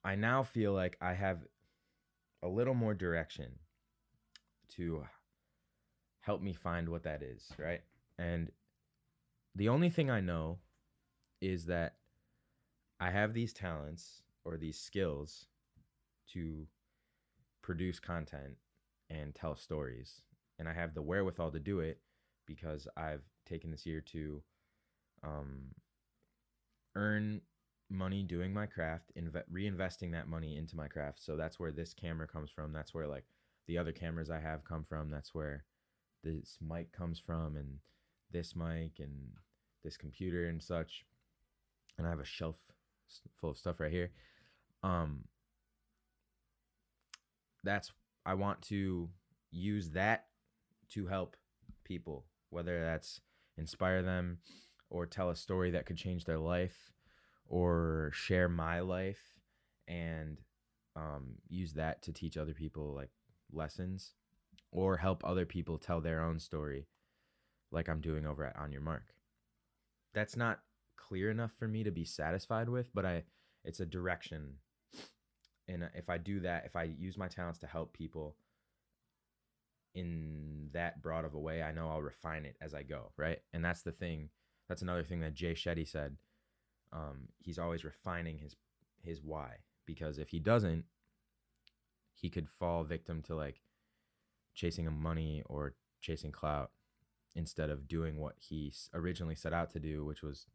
I 0.02 0.16
now 0.16 0.42
feel 0.42 0.72
like 0.72 0.96
I 1.00 1.12
have 1.12 1.44
a 2.42 2.48
little 2.48 2.74
more 2.74 2.94
direction 2.94 3.58
to 4.76 5.04
help 6.20 6.40
me 6.40 6.54
find 6.54 6.88
what 6.88 7.02
that 7.02 7.22
is, 7.22 7.46
right? 7.58 7.82
And 8.18 8.50
the 9.54 9.68
only 9.68 9.90
thing 9.90 10.10
I 10.10 10.20
know 10.20 10.58
is 11.42 11.66
that 11.66 11.96
I 12.98 13.10
have 13.10 13.34
these 13.34 13.52
talents 13.52 14.22
or 14.44 14.56
these 14.56 14.78
skills 14.78 15.46
to 16.32 16.66
produce 17.62 18.00
content 18.00 18.56
and 19.10 19.34
tell 19.34 19.54
stories. 19.54 20.22
And 20.58 20.66
I 20.66 20.72
have 20.72 20.94
the 20.94 21.02
wherewithal 21.02 21.50
to 21.50 21.60
do 21.60 21.80
it 21.80 22.00
because 22.46 22.88
I've 22.96 23.22
taken 23.46 23.70
this 23.70 23.84
year 23.84 24.00
to 24.12 24.42
um, 25.24 25.74
earn 26.94 27.40
money 27.90 28.22
doing 28.22 28.52
my 28.52 28.66
craft, 28.66 29.12
inve- 29.18 29.44
reinvesting 29.52 30.12
that 30.12 30.28
money 30.28 30.56
into 30.56 30.76
my 30.76 30.88
craft. 30.88 31.22
So 31.22 31.36
that's 31.36 31.58
where 31.58 31.72
this 31.72 31.94
camera 31.94 32.26
comes 32.26 32.50
from. 32.50 32.72
That's 32.72 32.94
where 32.94 33.06
like 33.06 33.24
the 33.66 33.78
other 33.78 33.92
cameras 33.92 34.30
I 34.30 34.40
have 34.40 34.64
come 34.64 34.84
from. 34.84 35.10
That's 35.10 35.34
where 35.34 35.64
this 36.22 36.58
mic 36.66 36.92
comes 36.92 37.18
from, 37.18 37.56
and 37.56 37.78
this 38.30 38.56
mic 38.56 38.98
and 38.98 39.30
this 39.82 39.96
computer 39.96 40.48
and 40.48 40.62
such. 40.62 41.04
And 41.96 42.06
I 42.06 42.10
have 42.10 42.20
a 42.20 42.24
shelf 42.24 42.56
full 43.40 43.50
of 43.50 43.58
stuff 43.58 43.80
right 43.80 43.92
here. 43.92 44.10
Um, 44.82 45.24
that's 47.62 47.92
I 48.26 48.34
want 48.34 48.62
to 48.62 49.08
use 49.50 49.90
that 49.90 50.26
to 50.90 51.06
help 51.06 51.36
people, 51.84 52.24
whether 52.50 52.80
that's 52.80 53.20
inspire 53.56 54.02
them 54.02 54.38
or 54.94 55.06
tell 55.06 55.28
a 55.28 55.36
story 55.36 55.72
that 55.72 55.86
could 55.86 55.96
change 55.96 56.24
their 56.24 56.38
life 56.38 56.92
or 57.48 58.12
share 58.14 58.48
my 58.48 58.78
life 58.78 59.40
and 59.88 60.40
um, 60.94 61.34
use 61.48 61.72
that 61.72 62.00
to 62.00 62.12
teach 62.12 62.36
other 62.36 62.54
people 62.54 62.94
like 62.94 63.10
lessons 63.52 64.12
or 64.70 64.98
help 64.98 65.20
other 65.24 65.44
people 65.44 65.78
tell 65.78 66.00
their 66.00 66.22
own 66.22 66.38
story 66.38 66.86
like 67.72 67.88
I'm 67.88 68.00
doing 68.00 68.24
over 68.24 68.44
at 68.44 68.56
On 68.56 68.70
Your 68.70 68.82
Mark. 68.82 69.14
That's 70.14 70.36
not 70.36 70.60
clear 70.96 71.28
enough 71.28 71.50
for 71.58 71.66
me 71.66 71.82
to 71.82 71.90
be 71.90 72.04
satisfied 72.04 72.68
with, 72.68 72.94
but 72.94 73.04
I 73.04 73.24
it's 73.64 73.80
a 73.80 73.86
direction. 73.86 74.58
And 75.66 75.88
if 75.94 76.08
I 76.08 76.18
do 76.18 76.40
that, 76.40 76.66
if 76.66 76.76
I 76.76 76.84
use 76.84 77.18
my 77.18 77.26
talents 77.26 77.58
to 77.60 77.66
help 77.66 77.94
people 77.94 78.36
in 79.92 80.68
that 80.72 81.02
broad 81.02 81.24
of 81.24 81.34
a 81.34 81.38
way, 81.38 81.62
I 81.62 81.72
know 81.72 81.88
I'll 81.88 82.02
refine 82.02 82.44
it 82.44 82.56
as 82.60 82.74
I 82.74 82.84
go, 82.84 83.10
right? 83.16 83.38
And 83.52 83.64
that's 83.64 83.82
the 83.82 83.90
thing. 83.90 84.28
That's 84.68 84.82
another 84.82 85.04
thing 85.04 85.20
that 85.20 85.34
Jay 85.34 85.52
Shetty 85.54 85.86
said. 85.86 86.16
Um, 86.92 87.28
he's 87.38 87.58
always 87.58 87.84
refining 87.84 88.38
his 88.38 88.56
his 89.02 89.20
why 89.22 89.56
because 89.86 90.18
if 90.18 90.30
he 90.30 90.38
doesn't, 90.38 90.84
he 92.14 92.30
could 92.30 92.48
fall 92.48 92.84
victim 92.84 93.22
to 93.22 93.34
like 93.34 93.60
chasing 94.54 94.90
money 94.92 95.42
or 95.46 95.74
chasing 96.00 96.32
clout 96.32 96.70
instead 97.34 97.70
of 97.70 97.88
doing 97.88 98.18
what 98.18 98.36
he 98.38 98.72
originally 98.94 99.34
set 99.34 99.52
out 99.52 99.70
to 99.72 99.80
do, 99.80 100.04
which 100.04 100.22
was, 100.22 100.46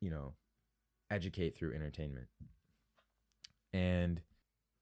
you 0.00 0.10
know, 0.10 0.34
educate 1.10 1.56
through 1.56 1.74
entertainment. 1.74 2.28
And 3.72 4.20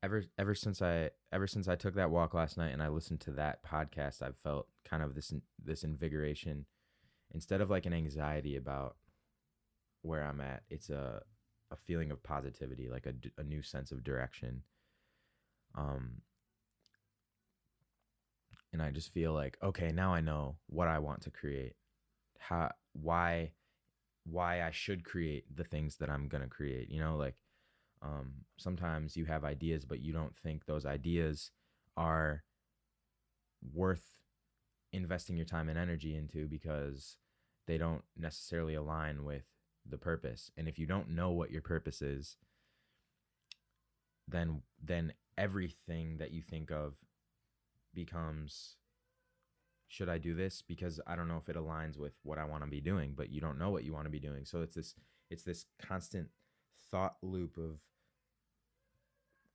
ever 0.02 0.25
ever 0.38 0.54
since 0.54 0.83
I 0.83 1.11
ever 1.33 1.47
since 1.47 1.69
I 1.69 1.76
took 1.76 1.95
that 1.95 2.11
walk 2.11 2.35
last 2.35 2.57
night 2.57 2.73
and 2.73 2.83
I 2.83 2.88
listened 2.88 3.21
to 3.21 3.33
that 3.33 3.64
podcast, 3.64 4.23
I've 4.23 4.37
felt 4.37 4.69
kind 4.85 5.02
of 5.02 5.14
this 5.14 5.33
this 5.62 5.85
invigoration 5.85 6.66
instead 7.35 7.61
of 7.61 7.71
like 7.71 7.87
an 7.87 7.93
anxiety 7.93 8.57
about 8.57 8.97
where 10.03 10.23
I'm 10.25 10.41
at. 10.41 10.63
It's 10.69 10.91
a 10.91 11.23
a 11.73 11.77
feeling 11.77 12.11
of 12.11 12.23
positivity, 12.23 12.89
like 12.89 13.07
a, 13.07 13.15
a 13.41 13.45
new 13.45 13.63
sense 13.63 13.93
of 13.93 14.03
direction. 14.03 14.63
Um 15.77 16.23
and 18.73 18.83
I 18.83 18.91
just 18.91 19.13
feel 19.13 19.33
like 19.33 19.57
okay, 19.63 19.93
now 19.93 20.15
I 20.15 20.21
know 20.21 20.57
what 20.69 20.89
I 20.89 20.99
want 20.99 21.23
to 21.23 21.31
create. 21.31 21.75
How 22.39 22.73
why 22.93 23.53
why 24.25 24.63
I 24.63 24.71
should 24.71 25.05
create 25.05 25.45
the 25.55 25.65
things 25.65 25.97
that 25.97 26.11
I'm 26.11 26.29
to 26.43 26.49
create, 26.49 26.91
you 26.91 27.01
know, 27.01 27.17
like 27.17 27.37
um, 28.03 28.33
sometimes 28.59 29.17
you 29.17 29.27
have 29.27 29.45
ideas, 29.45 29.85
but 29.85 30.01
you 30.01 30.13
don't 30.13 30.37
think 30.37 30.67
those 30.67 30.87
ideas 30.87 31.51
are 31.97 32.45
worth 33.73 34.20
investing 34.93 35.37
your 35.37 35.47
time 35.47 35.69
and 35.69 35.79
energy 35.79 36.17
into 36.17 36.47
because 36.47 37.17
they 37.67 37.79
don't 37.79 38.03
necessarily 38.17 38.75
align 38.75 39.25
with 39.25 39.45
the 39.89 39.99
purpose. 39.99 40.51
And 40.57 40.69
if 40.69 40.79
you 40.79 40.87
don't 40.87 41.11
know 41.11 41.31
what 41.31 41.51
your 41.51 41.63
purpose 41.63 42.03
is, 42.03 42.37
then 44.27 44.63
then 44.83 45.13
everything 45.37 46.19
that 46.19 46.33
you 46.33 46.43
think 46.43 46.71
of 46.71 46.95
becomes 47.95 48.77
should 49.89 50.09
I 50.09 50.19
do 50.19 50.35
this 50.35 50.63
because 50.67 51.01
I 51.07 51.17
don't 51.17 51.27
know 51.27 51.39
if 51.39 51.49
it 51.49 51.57
aligns 51.57 51.99
with 51.99 52.13
what 52.23 52.39
I 52.39 52.45
want 52.45 52.63
to 52.63 52.71
be 52.71 52.81
doing, 52.81 53.15
but 53.17 53.31
you 53.31 53.41
don't 53.41 53.59
know 53.59 53.71
what 53.71 53.83
you 53.83 53.93
want 53.93 54.05
to 54.05 54.11
be 54.11 54.21
doing. 54.21 54.45
So 54.45 54.63
it's 54.63 54.75
this 54.75 54.95
it's 55.31 55.43
this 55.43 55.67
constant 55.81 56.29
thought 56.91 57.17
loop 57.23 57.57
of 57.57 57.81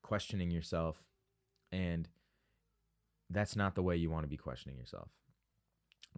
questioning 0.01 0.51
yourself 0.51 1.04
and 1.72 2.08
that's 3.30 3.56
not 3.56 3.75
the 3.75 3.82
way 3.82 3.96
you 3.96 4.10
want 4.10 4.24
to 4.24 4.30
be 4.30 4.38
questioning 4.38 4.77
yourself. 4.77 5.10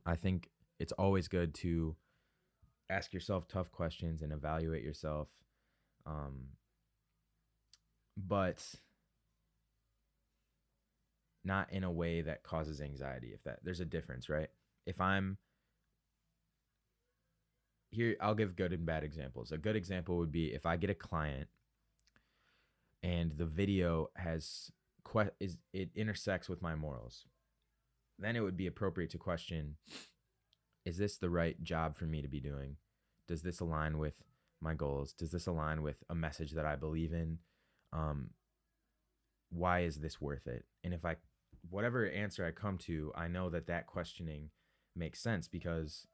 I 0.06 0.16
think 0.16 0.50
it's 0.80 0.94
always 0.94 1.28
good 1.28 1.54
to 1.56 1.96
ask 2.90 3.14
yourself 3.14 3.48
tough 3.48 3.72
questions 3.72 4.22
and 4.22 4.32
evaluate 4.32 4.84
yourself. 4.84 5.28
Um, 6.06 6.50
but 8.16 8.64
not 11.44 11.72
in 11.72 11.84
a 11.84 11.92
way 11.92 12.22
that 12.22 12.44
causes 12.44 12.82
anxiety 12.82 13.32
if 13.34 13.44
that 13.44 13.60
there's 13.64 13.80
a 13.80 13.86
difference 13.86 14.28
right 14.30 14.50
if 14.86 15.00
i'm 15.00 15.38
here 17.90 18.16
i'll 18.22 18.36
give 18.36 18.56
good 18.56 18.74
and 18.74 18.86
bad 18.86 19.04
examples 19.04 19.52
a 19.52 19.58
good 19.58 19.76
example 19.76 20.18
would 20.18 20.32
be 20.32 20.48
if 20.54 20.66
i 20.66 20.76
get 20.76 20.90
a 20.90 20.96
client 20.96 21.48
and 23.02 23.32
the 23.38 23.46
video 23.46 24.10
has 24.16 24.72
que- 25.06 25.32
is 25.40 25.58
it 25.74 25.90
intersects 25.96 26.50
with 26.50 26.62
my 26.62 26.76
morals 26.76 27.26
then 28.20 28.36
it 28.36 28.42
would 28.42 28.58
be 28.58 28.68
appropriate 28.68 29.12
to 29.12 29.18
question 29.18 29.76
is 30.86 30.98
this 30.98 31.18
the 31.18 31.30
right 31.30 31.62
job 31.62 31.98
for 31.98 32.06
me 32.06 32.22
to 32.22 32.30
be 32.30 32.40
doing? 32.40 32.78
Does 33.28 33.42
this 33.42 33.60
align 33.60 33.98
with 33.98 34.14
my 34.62 34.74
goals? 34.74 35.12
Does 35.12 35.32
this 35.32 35.46
align 35.46 35.82
with 35.82 35.98
a 36.10 36.16
message 36.16 36.54
that 36.54 36.66
i 36.66 36.76
believe 36.76 37.12
in? 37.12 37.40
Um 37.92 38.30
why 39.50 39.82
is 39.82 39.98
this 39.98 40.20
worth 40.22 40.48
it? 40.48 40.66
And 40.84 40.94
if 40.94 41.04
i 41.06 41.18
whatever 41.70 42.10
answer 42.10 42.46
i 42.46 42.52
come 42.52 42.78
to 42.78 43.12
i 43.16 43.28
know 43.28 43.50
that 43.50 43.68
that 43.68 43.88
questioning 43.88 44.50
makes 44.96 45.20
sense 45.20 45.50
because 45.50 46.08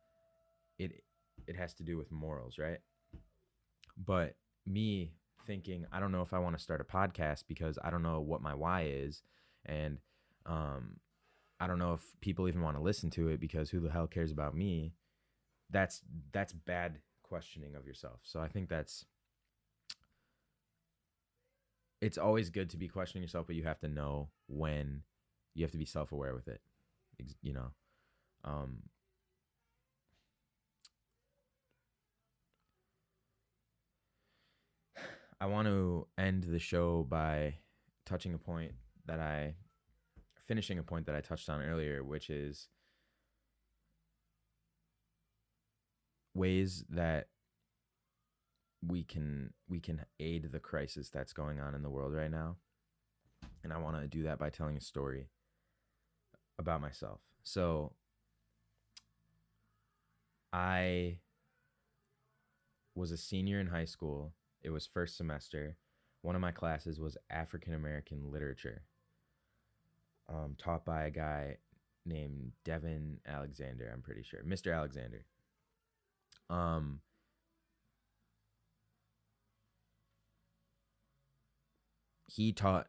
it 0.79 1.03
it 1.45 1.55
has 1.55 1.73
to 1.75 1.83
do 1.83 1.97
with 1.97 2.11
morals 2.11 2.57
right? 2.57 2.79
But 3.97 4.35
me 4.65 5.11
thinking 5.45 5.85
i 5.91 5.99
don't 5.99 6.11
know 6.11 6.21
if 6.21 6.33
i 6.33 6.39
want 6.39 6.57
to 6.57 6.63
start 6.63 6.79
a 6.81 6.85
podcast 6.85 7.43
because 7.49 7.77
i 7.83 7.89
don't 7.89 8.01
know 8.01 8.21
what 8.21 8.41
my 8.41 8.55
why 8.55 8.85
is. 8.89 9.21
And 9.65 9.99
um 10.45 10.95
i 11.63 11.67
don't 11.67 11.79
know 11.79 11.93
if 11.93 12.01
people 12.19 12.49
even 12.49 12.61
want 12.61 12.75
to 12.75 12.83
listen 12.83 13.09
to 13.09 13.29
it 13.29 13.39
because 13.39 13.69
who 13.69 13.79
the 13.79 13.89
hell 13.89 14.05
cares 14.05 14.31
about 14.31 14.53
me? 14.53 14.93
That's 15.69 16.01
that's 16.33 16.51
bad 16.51 16.99
questioning 17.23 17.75
of 17.75 17.87
yourself. 17.87 18.19
So 18.23 18.41
i 18.41 18.49
think 18.49 18.67
that's 18.69 19.05
it's 22.01 22.17
always 22.17 22.49
good 22.49 22.69
to 22.69 22.75
be 22.75 22.89
questioning 22.89 23.23
yourself 23.23 23.47
but 23.47 23.55
you 23.55 23.63
have 23.63 23.79
to 23.79 23.87
know 23.87 24.29
when 24.47 25.03
you 25.55 25.63
have 25.63 25.71
to 25.71 25.77
be 25.77 25.85
self-aware 25.85 26.35
with 26.35 26.49
it 26.49 26.59
you 27.41 27.53
know? 27.53 27.71
Um 28.43 28.83
i 35.41 35.45
want 35.45 35.67
to 35.67 36.07
end 36.17 36.43
the 36.43 36.59
show 36.59 37.03
by 37.09 37.55
touching 38.05 38.33
a 38.33 38.37
point 38.37 38.73
that 39.05 39.21
i 39.21 39.55
finishing 40.47 40.77
a 40.77 40.83
point 40.83 41.05
that 41.05 41.15
i 41.15 41.21
touched 41.21 41.49
on 41.49 41.61
earlier 41.61 42.03
which 42.03 42.29
is 42.29 42.67
ways 46.33 46.83
that 46.89 47.27
we 48.85 49.03
can 49.03 49.53
we 49.69 49.79
can 49.79 50.05
aid 50.19 50.51
the 50.51 50.59
crisis 50.59 51.09
that's 51.09 51.33
going 51.33 51.59
on 51.59 51.75
in 51.75 51.83
the 51.83 51.89
world 51.89 52.13
right 52.13 52.31
now. 52.31 52.57
And 53.63 53.71
i 53.71 53.77
want 53.77 53.99
to 54.01 54.07
do 54.07 54.23
that 54.23 54.39
by 54.39 54.49
telling 54.49 54.77
a 54.77 54.81
story 54.81 55.29
about 56.59 56.81
myself. 56.81 57.21
So 57.43 57.93
i 60.51 61.19
was 62.95 63.11
a 63.11 63.17
senior 63.17 63.59
in 63.59 63.67
high 63.67 63.85
school. 63.85 64.33
It 64.61 64.69
was 64.69 64.85
first 64.85 65.17
semester. 65.17 65.77
One 66.21 66.35
of 66.35 66.41
my 66.41 66.51
classes 66.51 66.99
was 66.99 67.17
african 67.29 67.73
american 67.73 68.31
literature 68.31 68.83
um, 70.33 70.55
taught 70.57 70.85
by 70.85 71.03
a 71.03 71.11
guy 71.11 71.57
named 72.05 72.51
devin 72.65 73.19
alexander 73.27 73.89
i'm 73.93 74.01
pretty 74.01 74.23
sure. 74.23 74.41
Mr 74.43 74.75
alexander. 74.75 75.25
Um 76.49 76.99
he 82.27 82.51
taught 82.51 82.87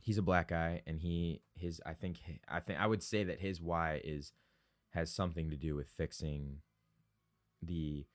he's 0.00 0.18
a 0.18 0.22
black 0.22 0.48
guy 0.48 0.82
and 0.86 1.00
he 1.00 1.42
his 1.54 1.80
i 1.84 1.92
think 1.92 2.18
i 2.48 2.58
think 2.60 2.78
i 2.80 2.86
would 2.86 3.02
say 3.02 3.24
that 3.24 3.40
his 3.40 3.60
why 3.60 4.00
is 4.02 4.32
has 4.90 5.12
something 5.12 5.50
to 5.50 5.56
do 5.56 5.74
with 5.74 5.88
fixing 5.88 6.58
the 7.62 8.06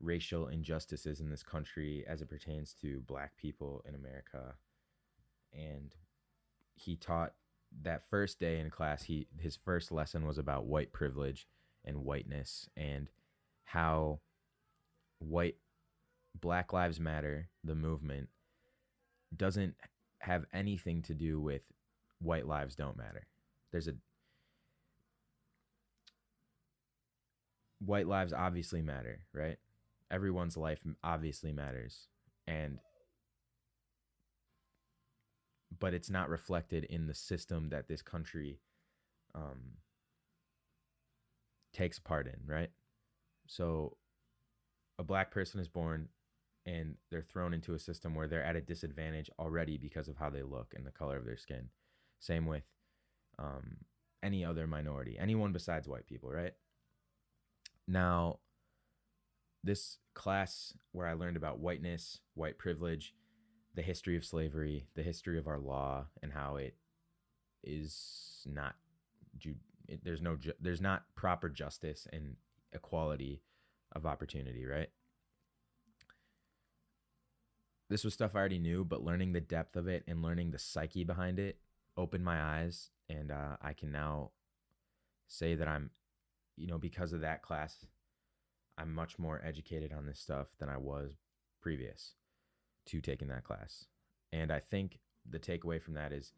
racial 0.00 0.48
injustices 0.48 1.20
in 1.20 1.30
this 1.30 1.42
country 1.42 2.04
as 2.06 2.20
it 2.20 2.28
pertains 2.28 2.74
to 2.74 3.00
black 3.06 3.36
people 3.36 3.82
in 3.86 3.94
america 3.94 4.54
and 5.52 5.94
he 6.76 6.96
taught 6.96 7.32
that 7.82 8.08
first 8.08 8.38
day 8.38 8.58
in 8.60 8.70
class 8.70 9.02
he 9.02 9.26
his 9.38 9.56
first 9.56 9.90
lesson 9.90 10.24
was 10.24 10.38
about 10.38 10.66
white 10.66 10.92
privilege 10.92 11.46
and 11.84 12.04
whiteness 12.04 12.68
and 12.76 13.08
how 13.64 14.20
white 15.18 15.56
Black 16.40 16.72
Lives 16.72 17.00
Matter, 17.00 17.48
the 17.64 17.74
movement, 17.74 18.28
doesn't 19.34 19.74
have 20.20 20.44
anything 20.52 21.02
to 21.02 21.14
do 21.14 21.40
with 21.40 21.62
white 22.20 22.46
lives 22.46 22.74
don't 22.74 22.96
matter. 22.96 23.26
There's 23.72 23.88
a 23.88 23.94
white 27.84 28.06
lives 28.06 28.32
obviously 28.32 28.82
matter, 28.82 29.20
right? 29.32 29.58
Everyone's 30.10 30.56
life 30.56 30.80
obviously 31.02 31.52
matters. 31.52 32.08
And 32.46 32.78
but 35.78 35.94
it's 35.94 36.10
not 36.10 36.28
reflected 36.28 36.84
in 36.84 37.06
the 37.06 37.14
system 37.14 37.68
that 37.70 37.88
this 37.88 38.02
country 38.02 38.60
um 39.34 39.78
takes 41.72 41.98
part 41.98 42.26
in, 42.26 42.40
right? 42.46 42.70
So 43.46 43.96
a 44.98 45.04
black 45.04 45.30
person 45.30 45.60
is 45.60 45.68
born 45.68 46.08
and 46.64 46.96
they're 47.10 47.22
thrown 47.22 47.54
into 47.54 47.74
a 47.74 47.78
system 47.78 48.14
where 48.14 48.26
they're 48.26 48.42
at 48.42 48.56
a 48.56 48.60
disadvantage 48.60 49.30
already 49.38 49.76
because 49.76 50.08
of 50.08 50.16
how 50.16 50.30
they 50.30 50.42
look 50.42 50.72
and 50.74 50.86
the 50.86 50.90
color 50.90 51.16
of 51.16 51.24
their 51.26 51.36
skin. 51.36 51.68
Same 52.18 52.46
with 52.46 52.64
um, 53.38 53.76
any 54.22 54.44
other 54.44 54.66
minority, 54.66 55.16
anyone 55.18 55.52
besides 55.52 55.86
white 55.86 56.06
people, 56.06 56.30
right? 56.30 56.54
Now, 57.86 58.40
this 59.62 59.98
class 60.14 60.72
where 60.92 61.06
I 61.06 61.12
learned 61.12 61.36
about 61.36 61.60
whiteness, 61.60 62.20
white 62.34 62.58
privilege, 62.58 63.14
the 63.76 63.82
history 63.82 64.16
of 64.16 64.24
slavery, 64.24 64.86
the 64.94 65.02
history 65.02 65.38
of 65.38 65.46
our 65.46 65.58
law, 65.58 66.06
and 66.22 66.32
how 66.32 66.56
it 66.56 66.74
is 67.62 68.42
not, 68.46 68.74
ju- 69.38 69.54
it, 69.86 70.00
there's 70.02 70.22
no, 70.22 70.36
ju- 70.36 70.54
there's 70.60 70.80
not 70.80 71.04
proper 71.14 71.50
justice 71.50 72.08
and 72.12 72.36
equality 72.72 73.42
of 73.92 74.06
opportunity, 74.06 74.64
right? 74.64 74.88
This 77.88 78.02
was 78.02 78.14
stuff 78.14 78.34
I 78.34 78.38
already 78.38 78.58
knew, 78.58 78.82
but 78.84 79.04
learning 79.04 79.32
the 79.32 79.40
depth 79.40 79.76
of 79.76 79.86
it 79.86 80.02
and 80.08 80.22
learning 80.22 80.50
the 80.50 80.58
psyche 80.58 81.04
behind 81.04 81.38
it 81.38 81.58
opened 81.98 82.24
my 82.24 82.40
eyes, 82.40 82.90
and 83.08 83.30
uh, 83.30 83.56
I 83.60 83.74
can 83.74 83.92
now 83.92 84.30
say 85.28 85.54
that 85.54 85.68
I'm, 85.68 85.90
you 86.56 86.66
know, 86.66 86.78
because 86.78 87.12
of 87.12 87.20
that 87.20 87.42
class, 87.42 87.84
I'm 88.78 88.94
much 88.94 89.18
more 89.18 89.40
educated 89.44 89.92
on 89.92 90.06
this 90.06 90.18
stuff 90.18 90.48
than 90.58 90.68
I 90.70 90.78
was 90.78 91.12
previous 91.60 92.14
to 92.86 93.00
taking 93.00 93.28
that 93.28 93.44
class. 93.44 93.86
And 94.32 94.50
I 94.50 94.60
think 94.60 94.98
the 95.28 95.38
takeaway 95.38 95.80
from 95.80 95.94
that 95.94 96.12
is 96.12 96.32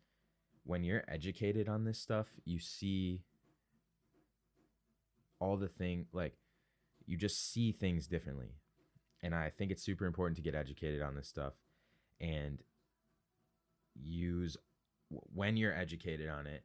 when 0.64 0.85
you're 0.85 1.05
educated 1.09 1.69
on 1.69 1.85
this 1.85 1.99
stuff, 1.99 2.26
you 2.45 2.59
see 2.59 3.23
all 5.40 5.57
the 5.57 5.69
thing 5.69 6.07
like 6.12 6.35
you 7.07 7.17
just 7.17 7.52
see 7.52 7.73
things 7.73 8.07
differently. 8.07 8.57
And 9.23 9.35
I 9.35 9.50
think 9.50 9.71
it's 9.71 9.83
super 9.83 10.07
important 10.07 10.37
to 10.37 10.43
get 10.43 10.55
educated 10.55 11.02
on 11.02 11.14
this 11.14 11.28
stuff 11.28 11.55
and 12.21 12.59
use 13.95 14.57
when 15.09 15.57
you're 15.57 15.75
educated 15.75 16.28
on 16.28 16.47
it, 16.47 16.62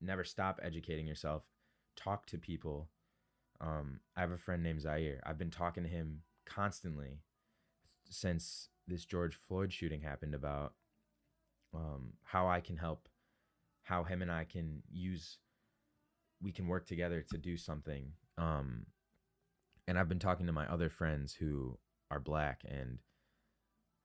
never 0.00 0.24
stop 0.24 0.60
educating 0.62 1.06
yourself. 1.06 1.42
Talk 1.96 2.26
to 2.26 2.38
people. 2.38 2.88
Um, 3.60 4.00
I 4.16 4.20
have 4.20 4.30
a 4.30 4.36
friend 4.36 4.62
named 4.62 4.82
Zaire. 4.82 5.20
I've 5.24 5.38
been 5.38 5.50
talking 5.50 5.82
to 5.82 5.88
him 5.88 6.20
constantly 6.44 7.20
since 8.10 8.68
this 8.88 9.04
George 9.04 9.36
Floyd 9.36 9.72
shooting 9.72 10.00
happened 10.00 10.34
about 10.34 10.72
um, 11.74 12.14
how 12.24 12.48
I 12.48 12.60
can 12.60 12.76
help, 12.76 13.08
how 13.82 14.02
him 14.04 14.22
and 14.22 14.32
I 14.32 14.44
can 14.44 14.82
use, 14.90 15.38
we 16.42 16.52
can 16.52 16.66
work 16.66 16.86
together 16.86 17.24
to 17.30 17.38
do 17.38 17.56
something. 17.56 18.12
Um, 18.36 18.86
and 19.86 19.98
I've 19.98 20.08
been 20.08 20.18
talking 20.18 20.46
to 20.46 20.52
my 20.52 20.66
other 20.66 20.88
friends 20.88 21.34
who 21.34 21.78
are 22.10 22.20
black 22.20 22.62
and 22.66 22.98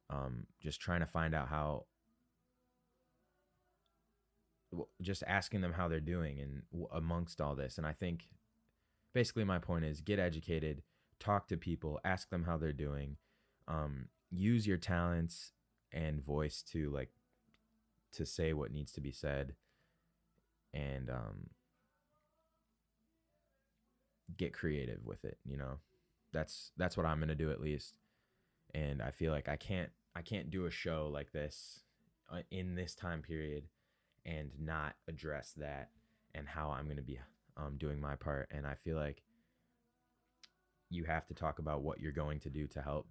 um, 0.10 0.48
just 0.62 0.80
trying 0.80 1.00
to 1.00 1.06
find 1.06 1.34
out 1.34 1.48
how 1.48 1.86
just 5.02 5.24
asking 5.28 5.62
them 5.62 5.74
how 5.74 5.88
they're 5.88 6.00
doing 6.00 6.39
and 6.39 6.63
amongst 6.91 7.39
all 7.39 7.56
this 7.56 7.78
and 7.78 7.86
i 7.86 7.93
think 7.93 8.24
basically 9.13 9.43
my 9.43 9.60
point 9.60 9.86
is 9.86 10.02
get 10.02 10.17
educated 10.17 10.82
talk 11.19 11.48
to 11.48 11.56
people 11.56 12.00
ask 12.04 12.32
them 12.32 12.43
how 12.46 12.58
they're 12.58 12.74
doing 12.74 13.17
um, 13.67 14.08
use 14.36 14.65
your 14.67 14.78
talents 14.78 15.52
and 15.91 16.24
voice 16.24 16.62
to 16.62 16.89
like 16.89 17.10
to 18.12 18.26
say 18.26 18.54
what 18.54 18.72
needs 18.72 18.91
to 18.91 19.02
be 19.02 19.12
said 19.12 19.54
and 20.74 21.10
um, 21.10 21.50
get 24.38 24.54
creative 24.54 25.06
with 25.06 25.24
it 25.26 25.38
you 25.46 25.58
know 25.58 25.78
that's 26.32 26.72
that's 26.78 26.98
what 26.98 27.06
i'm 27.06 27.19
gonna 27.19 27.36
do 27.36 27.52
at 27.52 27.62
least 27.62 27.96
and 28.74 29.02
i 29.02 29.12
feel 29.12 29.32
like 29.32 29.48
i 29.48 29.56
can't 29.56 29.91
i 30.15 30.22
can't 30.22 30.50
do 30.50 30.65
a 30.65 30.72
show 30.72 31.10
like 31.12 31.32
this 31.32 31.82
uh, 32.32 32.39
in 32.50 32.76
this 32.76 32.96
time 32.96 33.22
period 33.22 33.65
and 34.26 34.52
not 34.60 34.96
address 35.08 35.54
that 35.58 35.89
and 36.34 36.48
how 36.48 36.72
I'm 36.72 36.88
to 36.96 37.02
be 37.02 37.19
um, 37.58 37.78
doing 37.78 38.00
my 38.00 38.15
part. 38.15 38.50
And 38.52 38.65
I 38.65 38.76
feel 38.76 38.98
like 38.98 39.22
you 40.89 41.06
have 41.06 41.28
to 41.28 41.34
talk 41.34 41.60
about 41.60 41.82
what 41.82 42.00
you're 42.00 42.12
going 42.12 42.39
to 42.41 42.50
do 42.50 42.67
to 42.67 42.82
help. 42.82 43.08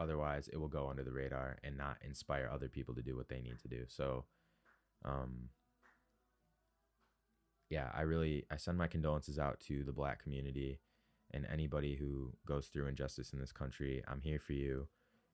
Otherwise, 0.00 0.48
it 0.48 0.56
will 0.56 0.68
go 0.68 0.88
under 0.88 1.04
the 1.04 1.12
radar 1.12 1.58
and 1.62 1.76
not 1.76 1.98
inspire 2.02 2.50
other 2.50 2.68
people 2.68 2.94
to 2.94 3.02
do 3.02 3.14
what 3.14 3.28
they 3.28 3.42
need 3.42 3.58
to 3.60 3.68
do. 3.68 3.84
So, 3.86 4.24
um, 5.04 5.50
yeah, 7.68 7.90
I 7.94 8.00
really 8.02 8.46
I 8.50 8.56
send 8.56 8.78
my 8.78 8.86
condolences 8.86 9.38
out 9.38 9.60
to 9.68 9.84
the 9.84 9.92
black 9.92 10.22
community 10.22 10.80
and 11.32 11.46
anybody 11.52 11.96
who 11.96 12.32
goes 12.46 12.68
through 12.68 12.86
injustice 12.86 13.34
in 13.34 13.38
this 13.38 13.52
country. 13.52 14.02
I'm 14.08 14.22
here 14.22 14.40
for 14.40 14.54
you, 14.54 14.88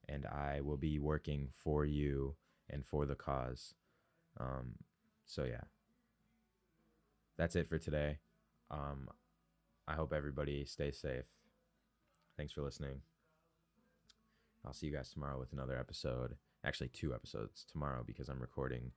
and 0.09 0.25
I 0.25 0.59
will 0.61 0.77
be 0.77 0.99
working 0.99 1.47
for 1.51 1.85
you 1.85 2.35
and 2.69 2.85
for 2.85 3.05
the 3.05 3.15
cause. 3.15 3.73
Um, 4.37 4.73
so 5.25 5.45
yeah, 5.45 5.63
that's 7.37 7.55
it 7.55 7.69
for 7.69 7.77
today. 7.77 8.19
Um, 8.69 9.07
I 9.87 9.93
hope 9.93 10.11
everybody 10.11 10.65
stays 10.65 10.99
safe. 10.99 11.25
Thanks 12.35 12.51
for 12.51 12.61
listening. 12.61 13.01
I'll 14.65 14.73
see 14.73 14.87
you 14.87 14.93
guys 14.93 15.09
tomorrow 15.09 15.39
with 15.39 15.53
another 15.53 15.77
episode. 15.77 16.35
Actually, 16.65 16.89
two 16.89 17.13
episodes 17.13 17.65
tomorrow 17.71 18.03
because 18.05 18.29
I'm 18.29 18.41
recording 18.41 18.91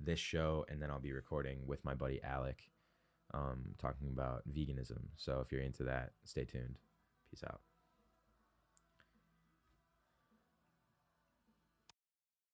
this 0.00 0.18
show 0.18 0.64
and 0.68 0.82
then 0.82 0.90
I'll 0.90 1.00
be 1.00 1.12
recording 1.12 1.66
with 1.66 1.84
my 1.84 1.94
buddy 1.94 2.20
Alec, 2.22 2.70
um, 3.32 3.74
talking 3.78 4.08
about 4.08 4.42
veganism. 4.52 5.04
So 5.16 5.40
if 5.40 5.52
you're 5.52 5.62
into 5.62 5.84
that, 5.84 6.12
stay 6.24 6.44
tuned. 6.44 6.78
Peace 7.30 7.44
out. 7.44 7.60